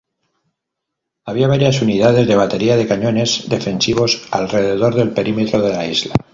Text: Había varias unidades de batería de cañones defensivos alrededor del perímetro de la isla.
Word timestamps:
Había 1.25 1.47
varias 1.47 1.79
unidades 1.83 2.27
de 2.27 2.35
batería 2.35 2.75
de 2.75 2.87
cañones 2.87 3.47
defensivos 3.49 4.27
alrededor 4.31 4.95
del 4.95 5.11
perímetro 5.11 5.61
de 5.61 5.73
la 5.73 5.85
isla. 5.85 6.15